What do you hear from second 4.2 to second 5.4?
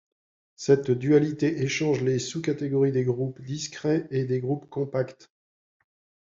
des groupes compacts.